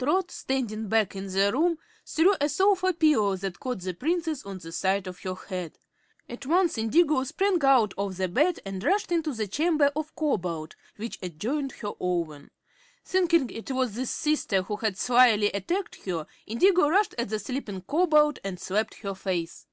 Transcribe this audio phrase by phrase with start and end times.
[0.00, 4.58] Trot, standing back in the room, threw a sofa pillow that caught the Princess on
[4.58, 5.78] the side of her head.
[6.28, 11.20] At once Indigo sprang out of bed and rushed into the chamber of Cobalt, which
[11.22, 12.50] adjoined her own.
[13.04, 17.82] Thinking it was this sister who had slyly attacked her, Indigo rushed at the sleeping
[17.82, 19.68] Cobalt and slapped her face.